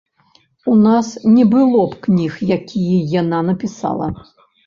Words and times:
У 0.71 0.77
нас 0.85 1.07
не 1.35 1.43
было 1.53 1.83
б 1.91 1.99
кніг, 2.07 2.39
якія 2.57 2.97
яна 3.21 3.39
напісала. 3.53 4.07